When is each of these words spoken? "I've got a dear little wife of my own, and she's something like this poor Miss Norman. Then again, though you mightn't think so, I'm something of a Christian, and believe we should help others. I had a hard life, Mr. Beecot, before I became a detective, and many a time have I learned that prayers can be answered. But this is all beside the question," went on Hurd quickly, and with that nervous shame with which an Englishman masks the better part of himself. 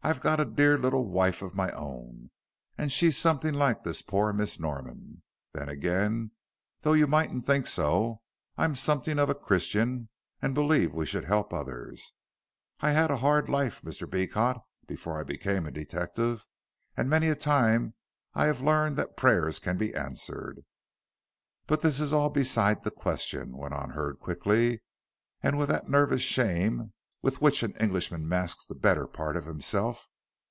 "I've 0.00 0.22
got 0.22 0.40
a 0.40 0.46
dear 0.46 0.78
little 0.78 1.04
wife 1.04 1.42
of 1.42 1.54
my 1.54 1.70
own, 1.72 2.30
and 2.78 2.90
she's 2.90 3.18
something 3.18 3.52
like 3.52 3.82
this 3.82 4.00
poor 4.00 4.32
Miss 4.32 4.58
Norman. 4.58 5.22
Then 5.52 5.68
again, 5.68 6.30
though 6.80 6.94
you 6.94 7.06
mightn't 7.06 7.44
think 7.44 7.66
so, 7.66 8.22
I'm 8.56 8.74
something 8.74 9.18
of 9.18 9.28
a 9.28 9.34
Christian, 9.34 10.08
and 10.40 10.54
believe 10.54 10.94
we 10.94 11.04
should 11.04 11.26
help 11.26 11.52
others. 11.52 12.14
I 12.80 12.92
had 12.92 13.10
a 13.10 13.18
hard 13.18 13.50
life, 13.50 13.82
Mr. 13.82 14.08
Beecot, 14.08 14.62
before 14.86 15.20
I 15.20 15.24
became 15.24 15.66
a 15.66 15.70
detective, 15.70 16.48
and 16.96 17.10
many 17.10 17.28
a 17.28 17.34
time 17.34 17.92
have 18.34 18.62
I 18.62 18.64
learned 18.64 18.96
that 18.96 19.14
prayers 19.18 19.58
can 19.58 19.76
be 19.76 19.94
answered. 19.94 20.64
But 21.66 21.80
this 21.80 22.00
is 22.00 22.14
all 22.14 22.30
beside 22.30 22.82
the 22.82 22.90
question," 22.90 23.54
went 23.54 23.74
on 23.74 23.90
Hurd 23.90 24.20
quickly, 24.20 24.80
and 25.42 25.58
with 25.58 25.68
that 25.68 25.86
nervous 25.90 26.22
shame 26.22 26.94
with 27.20 27.42
which 27.42 27.64
an 27.64 27.72
Englishman 27.80 28.28
masks 28.28 28.64
the 28.66 28.74
better 28.76 29.04
part 29.04 29.36
of 29.36 29.44
himself. 29.44 30.06